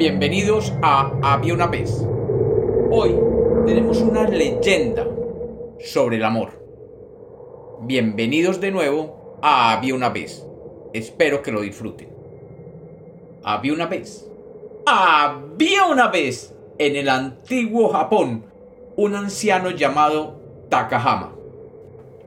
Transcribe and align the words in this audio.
Bienvenidos 0.00 0.72
a 0.80 1.12
Había 1.20 1.52
una 1.52 1.66
vez. 1.66 2.06
Hoy 2.90 3.14
tenemos 3.66 4.00
una 4.00 4.26
leyenda 4.26 5.06
sobre 5.78 6.16
el 6.16 6.24
amor. 6.24 6.58
Bienvenidos 7.82 8.62
de 8.62 8.70
nuevo 8.70 9.36
a 9.42 9.72
Había 9.72 9.94
una 9.94 10.08
vez. 10.08 10.46
Espero 10.94 11.42
que 11.42 11.52
lo 11.52 11.60
disfruten. 11.60 12.08
Había 13.44 13.74
una 13.74 13.88
vez. 13.88 14.26
Había 14.86 15.84
una 15.84 16.08
vez 16.08 16.54
en 16.78 16.96
el 16.96 17.10
antiguo 17.10 17.90
Japón 17.90 18.46
un 18.96 19.14
anciano 19.14 19.68
llamado 19.68 20.40
Takahama. 20.70 21.34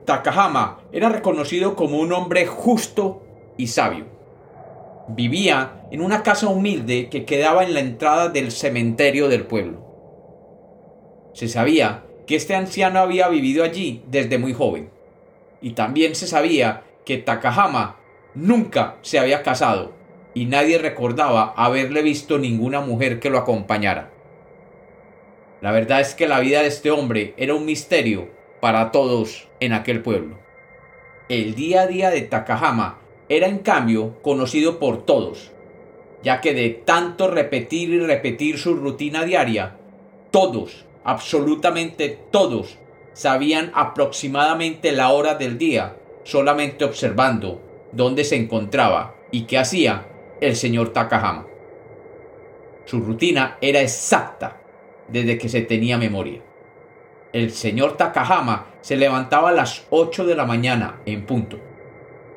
Takahama 0.04 0.78
era 0.92 1.08
reconocido 1.08 1.74
como 1.74 1.98
un 1.98 2.12
hombre 2.12 2.46
justo 2.46 3.22
y 3.56 3.66
sabio. 3.66 4.04
Vivía 5.08 5.86
en 5.90 6.00
una 6.00 6.22
casa 6.22 6.48
humilde 6.48 7.08
que 7.10 7.24
quedaba 7.24 7.62
en 7.62 7.74
la 7.74 7.80
entrada 7.80 8.30
del 8.30 8.50
cementerio 8.50 9.28
del 9.28 9.44
pueblo. 9.44 9.84
Se 11.34 11.48
sabía 11.48 12.04
que 12.26 12.36
este 12.36 12.54
anciano 12.54 13.00
había 13.00 13.28
vivido 13.28 13.64
allí 13.64 14.02
desde 14.06 14.38
muy 14.38 14.54
joven. 14.54 14.90
Y 15.60 15.70
también 15.72 16.14
se 16.14 16.26
sabía 16.26 16.84
que 17.04 17.18
Takahama 17.18 17.96
nunca 18.34 18.96
se 19.02 19.18
había 19.18 19.42
casado 19.42 19.92
y 20.32 20.46
nadie 20.46 20.78
recordaba 20.78 21.52
haberle 21.56 22.02
visto 22.02 22.38
ninguna 22.38 22.80
mujer 22.80 23.20
que 23.20 23.30
lo 23.30 23.38
acompañara. 23.38 24.10
La 25.60 25.70
verdad 25.70 26.00
es 26.00 26.14
que 26.14 26.28
la 26.28 26.40
vida 26.40 26.62
de 26.62 26.68
este 26.68 26.90
hombre 26.90 27.34
era 27.36 27.54
un 27.54 27.64
misterio 27.64 28.28
para 28.60 28.90
todos 28.90 29.48
en 29.60 29.72
aquel 29.72 30.02
pueblo. 30.02 30.38
El 31.28 31.54
día 31.54 31.82
a 31.82 31.86
día 31.86 32.10
de 32.10 32.22
Takahama 32.22 32.98
era 33.28 33.46
en 33.46 33.58
cambio 33.58 34.16
conocido 34.22 34.78
por 34.78 35.04
todos, 35.04 35.50
ya 36.22 36.40
que 36.40 36.54
de 36.54 36.70
tanto 36.70 37.30
repetir 37.30 37.90
y 37.90 38.00
repetir 38.00 38.58
su 38.58 38.74
rutina 38.74 39.24
diaria, 39.24 39.76
todos, 40.30 40.84
absolutamente 41.04 42.18
todos, 42.30 42.78
sabían 43.12 43.70
aproximadamente 43.74 44.92
la 44.92 45.10
hora 45.10 45.34
del 45.34 45.58
día, 45.58 45.96
solamente 46.24 46.84
observando 46.84 47.60
dónde 47.92 48.24
se 48.24 48.36
encontraba 48.36 49.14
y 49.30 49.42
qué 49.42 49.58
hacía 49.58 50.06
el 50.40 50.56
señor 50.56 50.92
Takahama. 50.92 51.46
Su 52.84 53.00
rutina 53.00 53.56
era 53.60 53.80
exacta 53.80 54.60
desde 55.08 55.38
que 55.38 55.48
se 55.48 55.62
tenía 55.62 55.96
memoria. 55.96 56.42
El 57.32 57.50
señor 57.50 57.96
Takahama 57.96 58.66
se 58.80 58.96
levantaba 58.96 59.50
a 59.50 59.52
las 59.52 59.86
8 59.90 60.26
de 60.26 60.34
la 60.34 60.44
mañana 60.44 61.00
en 61.06 61.24
punto 61.24 61.73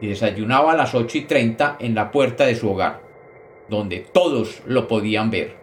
y 0.02 0.08
desayunaba 0.08 0.74
a 0.74 0.76
las 0.76 0.94
8 0.94 1.18
y 1.18 1.22
30 1.22 1.78
en 1.80 1.96
la 1.96 2.12
puerta 2.12 2.46
de 2.46 2.56
su 2.56 2.70
hogar, 2.70 3.02
donde 3.70 4.00
todos 4.00 4.62
lo 4.66 4.88
podían 4.88 5.32
ver. 5.32 5.56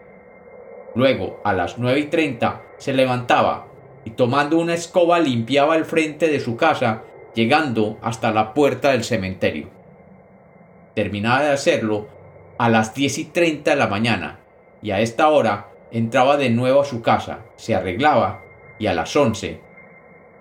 Luego, 0.95 1.39
a 1.43 1.53
las 1.53 1.77
9 1.77 1.99
y 1.99 2.05
30, 2.05 2.61
se 2.77 2.93
levantaba 2.93 3.67
y 4.05 4.11
tomando 4.11 4.57
una 4.57 4.75
escoba 4.75 5.19
limpiaba 5.19 5.75
el 5.75 5.85
frente 5.85 6.27
de 6.27 6.39
su 6.39 6.55
casa, 6.55 7.01
llegando 7.33 7.97
hasta 8.01 8.31
la 8.31 8.53
puerta 8.53 8.91
del 8.91 9.03
cementerio. 9.03 9.69
Terminaba 10.93 11.43
de 11.43 11.51
hacerlo 11.51 12.07
a 12.57 12.69
las 12.69 12.93
10 12.93 13.17
y 13.17 13.25
30 13.25 13.71
de 13.71 13.75
la 13.75 13.87
mañana, 13.87 14.39
y 14.81 14.91
a 14.91 15.01
esta 15.01 15.27
hora 15.29 15.69
entraba 15.91 16.37
de 16.37 16.49
nuevo 16.49 16.81
a 16.81 16.85
su 16.85 17.01
casa, 17.01 17.39
se 17.55 17.75
arreglaba, 17.75 18.43
y 18.77 18.87
a 18.87 18.93
las 18.93 19.15
11, 19.15 19.59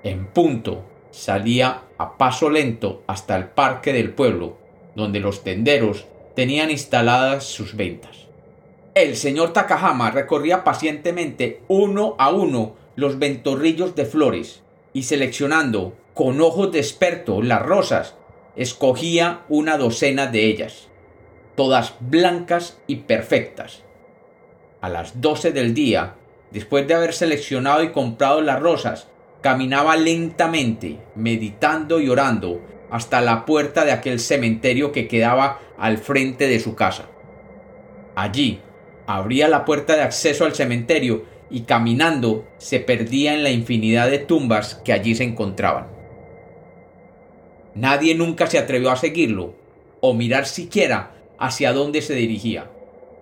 en 0.02 0.26
punto, 0.26 0.84
salía 1.14 1.82
a 1.96 2.18
paso 2.18 2.50
lento 2.50 3.04
hasta 3.06 3.36
el 3.36 3.46
parque 3.46 3.92
del 3.92 4.12
pueblo, 4.12 4.56
donde 4.96 5.20
los 5.20 5.44
tenderos 5.44 6.06
tenían 6.34 6.72
instaladas 6.72 7.44
sus 7.44 7.76
ventas. 7.76 8.26
El 8.94 9.16
señor 9.16 9.52
Takahama 9.52 10.10
recorría 10.10 10.64
pacientemente 10.64 11.60
uno 11.68 12.16
a 12.18 12.30
uno 12.30 12.74
los 12.96 13.18
ventorrillos 13.18 13.94
de 13.94 14.06
flores 14.06 14.62
y 14.92 15.04
seleccionando 15.04 15.94
con 16.14 16.40
ojos 16.40 16.72
de 16.72 16.80
experto 16.80 17.42
las 17.42 17.62
rosas, 17.62 18.16
escogía 18.56 19.42
una 19.48 19.78
docena 19.78 20.26
de 20.26 20.44
ellas, 20.46 20.88
todas 21.56 21.94
blancas 22.00 22.78
y 22.88 22.96
perfectas. 22.96 23.82
A 24.80 24.88
las 24.88 25.20
doce 25.20 25.52
del 25.52 25.74
día, 25.74 26.16
después 26.50 26.86
de 26.86 26.94
haber 26.94 27.12
seleccionado 27.12 27.82
y 27.82 27.90
comprado 27.90 28.40
las 28.40 28.60
rosas, 28.60 29.08
caminaba 29.44 29.94
lentamente, 29.96 30.96
meditando 31.14 32.00
y 32.00 32.08
orando, 32.08 32.62
hasta 32.90 33.20
la 33.20 33.44
puerta 33.44 33.84
de 33.84 33.92
aquel 33.92 34.18
cementerio 34.18 34.90
que 34.90 35.06
quedaba 35.06 35.60
al 35.76 35.98
frente 35.98 36.48
de 36.48 36.58
su 36.60 36.74
casa. 36.74 37.10
Allí, 38.14 38.60
abría 39.06 39.46
la 39.48 39.66
puerta 39.66 39.96
de 39.96 40.00
acceso 40.00 40.46
al 40.46 40.54
cementerio 40.54 41.26
y 41.50 41.64
caminando 41.64 42.48
se 42.56 42.80
perdía 42.80 43.34
en 43.34 43.42
la 43.42 43.50
infinidad 43.50 44.08
de 44.08 44.18
tumbas 44.18 44.76
que 44.76 44.94
allí 44.94 45.14
se 45.14 45.24
encontraban. 45.24 45.88
Nadie 47.74 48.14
nunca 48.14 48.46
se 48.46 48.58
atrevió 48.58 48.92
a 48.92 48.96
seguirlo 48.96 49.56
o 50.00 50.14
mirar 50.14 50.46
siquiera 50.46 51.16
hacia 51.38 51.74
dónde 51.74 52.00
se 52.00 52.14
dirigía, 52.14 52.70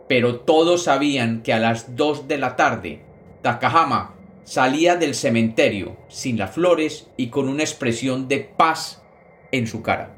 pero 0.09 0.37
todos 0.37 0.85
sabían 0.85 1.43
que 1.43 1.53
a 1.53 1.59
las 1.59 1.97
dos 1.97 2.29
de 2.29 2.39
la 2.39 2.55
tarde 2.55 3.01
Takahama 3.43 4.22
salía 4.45 4.97
del 4.97 5.15
cementerio 5.15 5.97
sin 6.09 6.39
las 6.39 6.53
flores 6.53 7.09
y 7.17 7.29
con 7.29 7.49
una 7.49 7.63
expresión 7.63 8.29
de 8.29 8.41
paz 8.41 9.03
en 9.51 9.67
su 9.67 9.83
cara. 9.83 10.15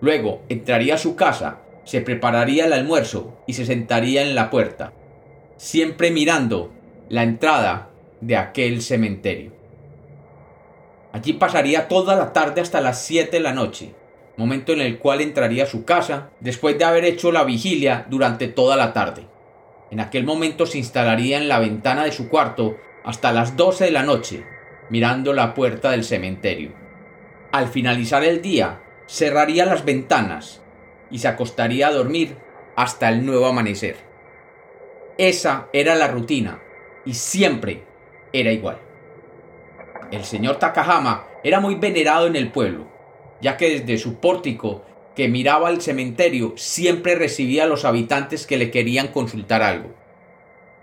Luego 0.00 0.42
entraría 0.48 0.94
a 0.94 0.98
su 0.98 1.16
casa, 1.16 1.60
se 1.84 2.00
prepararía 2.00 2.66
el 2.66 2.72
almuerzo 2.72 3.36
y 3.46 3.54
se 3.54 3.66
sentaría 3.66 4.22
en 4.22 4.34
la 4.34 4.50
puerta, 4.50 4.92
siempre 5.56 6.10
mirando 6.10 6.72
la 7.08 7.22
entrada 7.22 7.90
de 8.20 8.36
aquel 8.36 8.82
cementerio. 8.82 9.52
Allí 11.12 11.32
pasaría 11.32 11.88
toda 11.88 12.14
la 12.14 12.32
tarde 12.32 12.60
hasta 12.60 12.80
las 12.80 13.02
7 13.02 13.30
de 13.30 13.40
la 13.40 13.54
noche, 13.54 13.94
momento 14.36 14.72
en 14.72 14.82
el 14.82 14.98
cual 14.98 15.20
entraría 15.20 15.64
a 15.64 15.68
su 15.68 15.84
casa 15.84 16.30
después 16.38 16.78
de 16.78 16.84
haber 16.84 17.04
hecho 17.04 17.32
la 17.32 17.44
vigilia 17.44 18.06
durante 18.08 18.46
toda 18.46 18.76
la 18.76 18.92
tarde. 18.92 19.26
En 19.90 20.00
aquel 20.00 20.24
momento 20.24 20.66
se 20.66 20.78
instalaría 20.78 21.38
en 21.38 21.48
la 21.48 21.58
ventana 21.58 22.04
de 22.04 22.12
su 22.12 22.28
cuarto 22.28 22.78
hasta 23.04 23.32
las 23.32 23.56
12 23.56 23.86
de 23.86 23.90
la 23.90 24.02
noche, 24.02 24.44
mirando 24.90 25.32
la 25.32 25.54
puerta 25.54 25.90
del 25.90 26.04
cementerio. 26.04 26.72
Al 27.52 27.68
finalizar 27.68 28.22
el 28.24 28.42
día, 28.42 28.82
cerraría 29.06 29.64
las 29.64 29.84
ventanas 29.84 30.62
y 31.10 31.18
se 31.18 31.28
acostaría 31.28 31.88
a 31.88 31.92
dormir 31.92 32.36
hasta 32.76 33.08
el 33.08 33.24
nuevo 33.24 33.46
amanecer. 33.46 33.96
Esa 35.16 35.68
era 35.72 35.94
la 35.94 36.08
rutina 36.08 36.60
y 37.04 37.14
siempre 37.14 37.84
era 38.32 38.52
igual. 38.52 38.78
El 40.10 40.24
señor 40.24 40.56
Takahama 40.56 41.26
era 41.42 41.60
muy 41.60 41.76
venerado 41.76 42.26
en 42.26 42.36
el 42.36 42.52
pueblo, 42.52 42.86
ya 43.40 43.56
que 43.56 43.80
desde 43.80 43.98
su 43.98 44.20
pórtico 44.20 44.84
que 45.18 45.26
miraba 45.26 45.66
al 45.66 45.82
cementerio 45.82 46.52
siempre 46.54 47.16
recibía 47.16 47.64
a 47.64 47.66
los 47.66 47.84
habitantes 47.84 48.46
que 48.46 48.56
le 48.56 48.70
querían 48.70 49.08
consultar 49.08 49.64
algo. 49.64 49.92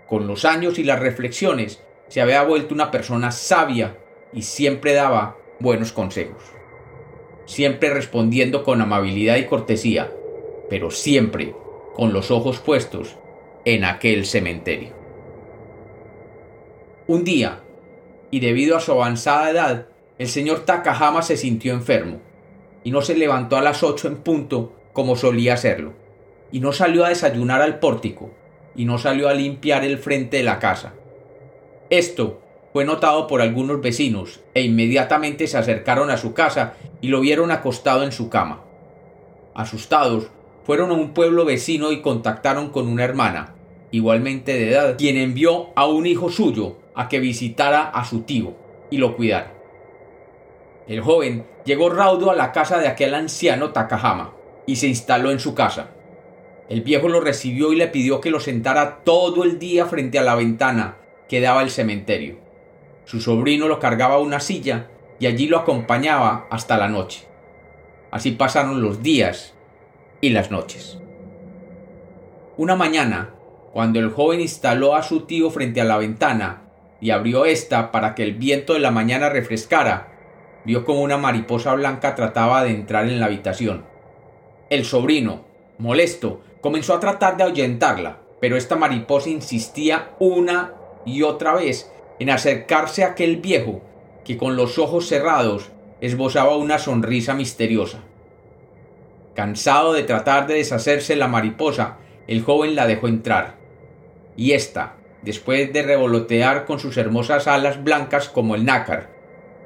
Con 0.06 0.26
los 0.26 0.44
años 0.44 0.78
y 0.78 0.84
las 0.84 1.00
reflexiones 1.00 1.82
se 2.08 2.20
había 2.20 2.42
vuelto 2.42 2.74
una 2.74 2.90
persona 2.90 3.30
sabia 3.30 3.96
y 4.34 4.42
siempre 4.42 4.92
daba 4.92 5.38
buenos 5.58 5.92
consejos. 5.92 6.42
Siempre 7.46 7.88
respondiendo 7.88 8.62
con 8.62 8.82
amabilidad 8.82 9.36
y 9.36 9.46
cortesía, 9.46 10.12
pero 10.68 10.90
siempre 10.90 11.54
con 11.94 12.12
los 12.12 12.30
ojos 12.30 12.58
puestos 12.58 13.16
en 13.64 13.84
aquel 13.84 14.26
cementerio. 14.26 14.90
Un 17.06 17.24
día, 17.24 17.62
y 18.30 18.40
debido 18.40 18.76
a 18.76 18.80
su 18.80 18.92
avanzada 18.92 19.50
edad, 19.50 19.86
el 20.18 20.28
señor 20.28 20.66
Takahama 20.66 21.22
se 21.22 21.38
sintió 21.38 21.72
enfermo, 21.72 22.20
y 22.86 22.92
no 22.92 23.02
se 23.02 23.16
levantó 23.16 23.56
a 23.56 23.62
las 23.62 23.82
ocho 23.82 24.06
en 24.06 24.18
punto 24.18 24.72
como 24.92 25.16
solía 25.16 25.54
hacerlo, 25.54 25.94
y 26.52 26.60
no 26.60 26.72
salió 26.72 27.04
a 27.04 27.08
desayunar 27.08 27.60
al 27.60 27.80
pórtico, 27.80 28.30
y 28.76 28.84
no 28.84 28.96
salió 28.96 29.28
a 29.28 29.34
limpiar 29.34 29.84
el 29.84 29.98
frente 29.98 30.36
de 30.36 30.44
la 30.44 30.60
casa. 30.60 30.94
Esto 31.90 32.40
fue 32.72 32.84
notado 32.84 33.26
por 33.26 33.40
algunos 33.40 33.80
vecinos, 33.80 34.38
e 34.54 34.62
inmediatamente 34.62 35.48
se 35.48 35.58
acercaron 35.58 36.10
a 36.10 36.16
su 36.16 36.32
casa 36.32 36.74
y 37.00 37.08
lo 37.08 37.20
vieron 37.20 37.50
acostado 37.50 38.04
en 38.04 38.12
su 38.12 38.30
cama. 38.30 38.62
Asustados, 39.52 40.28
fueron 40.62 40.92
a 40.92 40.94
un 40.94 41.12
pueblo 41.12 41.44
vecino 41.44 41.90
y 41.90 42.02
contactaron 42.02 42.70
con 42.70 42.86
una 42.86 43.02
hermana, 43.02 43.56
igualmente 43.90 44.52
de 44.52 44.70
edad, 44.70 44.96
quien 44.96 45.16
envió 45.16 45.70
a 45.74 45.88
un 45.88 46.06
hijo 46.06 46.30
suyo 46.30 46.76
a 46.94 47.08
que 47.08 47.18
visitara 47.18 47.82
a 47.82 48.04
su 48.04 48.20
tío 48.20 48.54
y 48.90 48.98
lo 48.98 49.16
cuidara. 49.16 49.54
El 50.86 51.00
joven 51.00 51.55
llegó 51.66 51.90
raudo 51.90 52.30
a 52.30 52.34
la 52.34 52.52
casa 52.52 52.78
de 52.78 52.88
aquel 52.88 53.12
anciano 53.14 53.72
Takahama 53.72 54.32
y 54.64 54.76
se 54.76 54.86
instaló 54.86 55.30
en 55.30 55.40
su 55.40 55.54
casa. 55.54 55.88
El 56.70 56.80
viejo 56.80 57.08
lo 57.08 57.20
recibió 57.20 57.72
y 57.72 57.76
le 57.76 57.88
pidió 57.88 58.20
que 58.20 58.30
lo 58.30 58.40
sentara 58.40 59.00
todo 59.04 59.44
el 59.44 59.58
día 59.58 59.86
frente 59.86 60.18
a 60.18 60.22
la 60.22 60.34
ventana 60.34 60.96
que 61.28 61.40
daba 61.40 61.62
el 61.62 61.70
cementerio. 61.70 62.38
Su 63.04 63.20
sobrino 63.20 63.68
lo 63.68 63.78
cargaba 63.78 64.18
una 64.18 64.40
silla 64.40 64.88
y 65.18 65.26
allí 65.26 65.48
lo 65.48 65.58
acompañaba 65.58 66.46
hasta 66.50 66.76
la 66.76 66.88
noche. 66.88 67.26
Así 68.10 68.32
pasaron 68.32 68.80
los 68.80 69.02
días 69.02 69.54
y 70.20 70.30
las 70.30 70.50
noches. 70.50 70.98
Una 72.56 72.76
mañana, 72.76 73.32
Cuando 73.72 73.98
el 73.98 74.08
joven 74.08 74.40
instaló 74.40 74.94
a 74.94 75.02
su 75.02 75.26
tío 75.26 75.50
frente 75.50 75.82
a 75.82 75.84
la 75.84 75.98
ventana 75.98 76.62
y 76.98 77.10
abrió 77.10 77.44
esta 77.44 77.92
para 77.92 78.14
que 78.14 78.22
el 78.22 78.32
viento 78.32 78.72
de 78.72 78.78
la 78.78 78.90
mañana 78.90 79.28
refrescara, 79.28 80.15
vio 80.66 80.84
como 80.84 81.02
una 81.02 81.16
mariposa 81.16 81.72
blanca 81.74 82.16
trataba 82.16 82.64
de 82.64 82.70
entrar 82.70 83.04
en 83.06 83.20
la 83.20 83.26
habitación. 83.26 83.84
El 84.68 84.84
sobrino, 84.84 85.44
molesto, 85.78 86.40
comenzó 86.60 86.94
a 86.94 87.00
tratar 87.00 87.36
de 87.36 87.44
ahuyentarla, 87.44 88.18
pero 88.40 88.56
esta 88.56 88.74
mariposa 88.74 89.30
insistía 89.30 90.10
una 90.18 90.74
y 91.06 91.22
otra 91.22 91.54
vez 91.54 91.88
en 92.18 92.30
acercarse 92.30 93.04
a 93.04 93.08
aquel 93.08 93.36
viejo 93.36 93.80
que 94.24 94.36
con 94.36 94.56
los 94.56 94.76
ojos 94.80 95.06
cerrados 95.06 95.70
esbozaba 96.00 96.56
una 96.56 96.80
sonrisa 96.80 97.34
misteriosa. 97.34 98.00
Cansado 99.36 99.92
de 99.92 100.02
tratar 100.02 100.48
de 100.48 100.54
deshacerse 100.54 101.14
la 101.14 101.28
mariposa, 101.28 101.98
el 102.26 102.42
joven 102.42 102.74
la 102.74 102.88
dejó 102.88 103.06
entrar. 103.06 103.54
Y 104.36 104.52
ésta, 104.52 104.96
después 105.22 105.72
de 105.72 105.82
revolotear 105.82 106.64
con 106.64 106.80
sus 106.80 106.96
hermosas 106.96 107.46
alas 107.46 107.84
blancas 107.84 108.28
como 108.28 108.56
el 108.56 108.64
nácar, 108.64 109.15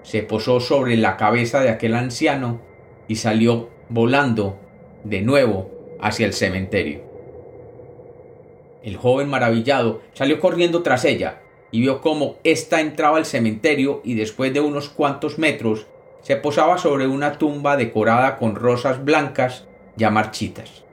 se 0.02 0.22
posó 0.22 0.60
sobre 0.60 0.96
la 0.96 1.16
cabeza 1.16 1.60
de 1.60 1.70
aquel 1.70 1.94
anciano 1.94 2.60
y 3.08 3.16
salió 3.16 3.68
volando 3.88 4.58
de 5.04 5.22
nuevo 5.22 5.70
hacia 6.00 6.26
el 6.26 6.32
cementerio. 6.32 7.02
El 8.82 8.96
joven 8.96 9.28
maravillado 9.28 10.00
salió 10.14 10.40
corriendo 10.40 10.82
tras 10.82 11.04
ella 11.04 11.40
y 11.70 11.80
vio 11.80 12.00
cómo 12.00 12.36
ésta 12.44 12.80
entraba 12.80 13.18
al 13.18 13.26
cementerio 13.26 14.00
y 14.04 14.14
después 14.14 14.52
de 14.54 14.60
unos 14.60 14.88
cuantos 14.88 15.38
metros 15.38 15.86
se 16.22 16.36
posaba 16.36 16.78
sobre 16.78 17.06
una 17.06 17.38
tumba 17.38 17.76
decorada 17.76 18.36
con 18.36 18.54
rosas 18.54 19.04
blancas 19.04 19.66
ya 19.96 20.10
marchitas. 20.10 20.84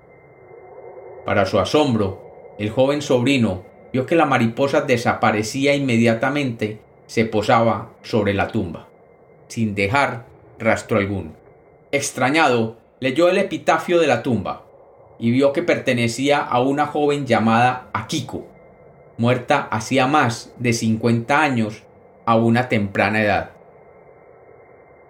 Para 1.26 1.46
su 1.46 1.60
asombro, 1.60 2.56
el 2.58 2.70
joven 2.70 3.02
sobrino 3.02 3.64
vio 3.92 4.06
que 4.06 4.16
la 4.16 4.26
mariposa 4.26 4.82
desaparecía 4.82 5.76
inmediatamente, 5.76 6.80
se 7.06 7.26
posaba 7.26 7.92
sobre 8.02 8.34
la 8.34 8.50
tumba, 8.50 8.88
sin 9.48 9.76
dejar 9.76 10.26
rastro 10.60 10.98
alguno. 10.98 11.32
Extrañado, 11.92 12.78
leyó 13.00 13.30
el 13.30 13.38
epitafio 13.38 14.00
de 14.00 14.08
la 14.08 14.24
tumba 14.24 14.64
y 15.20 15.32
vio 15.32 15.54
que 15.54 15.64
pertenecía 15.64 16.40
a 16.40 16.62
una 16.62 16.88
joven 16.88 17.26
llamada 17.26 17.90
Akiko, 17.94 18.46
muerta 19.18 19.68
hacía 19.72 20.08
más 20.08 20.54
de 20.58 20.74
50 20.74 21.42
años 21.42 21.84
a 22.26 22.36
una 22.36 22.70
temprana 22.70 23.22
edad. 23.22 23.52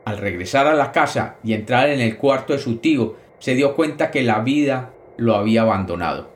Al 0.06 0.18
regresar 0.18 0.68
a 0.68 0.76
la 0.76 0.92
casa 0.92 1.36
y 1.44 1.54
entrar 1.54 1.90
en 1.90 2.00
el 2.00 2.18
cuarto 2.18 2.54
de 2.54 2.60
su 2.60 2.78
tío, 2.78 3.16
se 3.40 3.56
dio 3.56 3.76
cuenta 3.76 4.10
que 4.10 4.24
la 4.24 4.40
vida 4.40 4.92
lo 5.18 5.36
había 5.36 5.64
abandonado. 5.64 6.30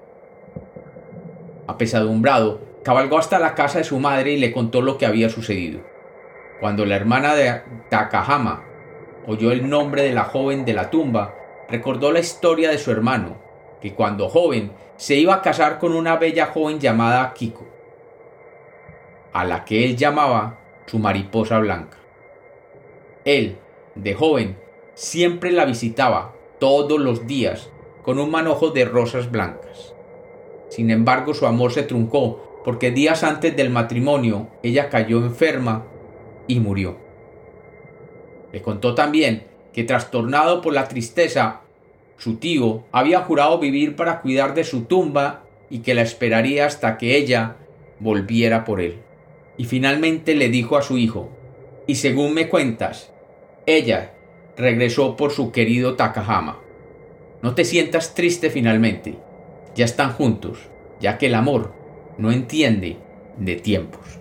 Apesadumbrado, 1.68 2.59
cabalgó 2.83 3.18
hasta 3.18 3.39
la 3.39 3.56
casa 3.56 3.77
de 3.77 3.83
su 3.86 4.00
madre 4.00 4.33
y 4.33 4.38
le 4.38 4.51
contó 4.51 4.81
lo 4.81 4.97
que 4.97 5.06
había 5.06 5.30
sucedido. 5.30 5.90
Cuando 6.61 6.85
la 6.85 6.95
hermana 6.95 7.33
de 7.33 7.59
Takahama 7.89 8.63
oyó 9.25 9.51
el 9.51 9.67
nombre 9.67 10.03
de 10.03 10.13
la 10.13 10.25
joven 10.25 10.63
de 10.63 10.73
la 10.73 10.91
tumba, 10.91 11.33
recordó 11.67 12.11
la 12.11 12.19
historia 12.19 12.69
de 12.69 12.77
su 12.77 12.91
hermano, 12.91 13.37
que 13.81 13.95
cuando 13.95 14.29
joven 14.29 14.71
se 14.95 15.15
iba 15.15 15.33
a 15.33 15.41
casar 15.41 15.79
con 15.79 15.95
una 15.95 16.17
bella 16.17 16.45
joven 16.45 16.79
llamada 16.79 17.33
Kiko, 17.33 17.65
a 19.33 19.43
la 19.43 19.65
que 19.65 19.85
él 19.85 19.97
llamaba 19.97 20.59
su 20.85 20.99
mariposa 20.99 21.57
blanca. 21.57 21.97
Él, 23.25 23.57
de 23.95 24.13
joven, 24.13 24.55
siempre 24.93 25.51
la 25.51 25.65
visitaba 25.65 26.35
todos 26.59 26.99
los 26.99 27.25
días 27.25 27.71
con 28.03 28.19
un 28.19 28.29
manojo 28.29 28.69
de 28.69 28.85
rosas 28.85 29.31
blancas. 29.31 29.95
Sin 30.69 30.91
embargo, 30.91 31.33
su 31.33 31.47
amor 31.47 31.71
se 31.71 31.81
truncó 31.81 32.61
porque 32.63 32.91
días 32.91 33.23
antes 33.23 33.57
del 33.57 33.71
matrimonio 33.71 34.49
ella 34.61 34.89
cayó 34.89 35.17
enferma 35.17 35.85
y 36.47 36.59
murió. 36.59 36.97
Le 38.51 38.61
contó 38.61 38.95
también 38.95 39.43
que 39.73 39.83
trastornado 39.83 40.61
por 40.61 40.73
la 40.73 40.88
tristeza 40.88 41.61
su 42.21 42.35
tío 42.35 42.83
había 42.91 43.21
jurado 43.21 43.57
vivir 43.57 43.95
para 43.95 44.21
cuidar 44.21 44.53
de 44.53 44.63
su 44.63 44.83
tumba 44.83 45.43
y 45.71 45.79
que 45.79 45.95
la 45.95 46.03
esperaría 46.03 46.67
hasta 46.67 46.99
que 46.99 47.17
ella 47.17 47.55
volviera 47.99 48.63
por 48.63 48.79
él. 48.79 48.99
Y 49.57 49.65
finalmente 49.65 50.35
le 50.35 50.49
dijo 50.49 50.77
a 50.77 50.83
su 50.83 50.99
hijo, 50.99 51.31
y 51.88 51.95
según 51.95 52.35
me 52.35 52.47
cuentas, 52.47 53.11
ella 53.65 54.13
regresó 54.55 55.17
por 55.17 55.31
su 55.31 55.51
querido 55.51 55.95
Takahama. 55.95 56.59
No 57.41 57.55
te 57.55 57.65
sientas 57.65 58.13
triste 58.13 58.51
finalmente, 58.51 59.15
ya 59.73 59.85
están 59.85 60.13
juntos, 60.13 60.59
ya 60.99 61.17
que 61.17 61.25
el 61.25 61.33
amor 61.33 61.73
no 62.19 62.31
entiende 62.31 62.97
de 63.37 63.55
tiempos. 63.55 64.20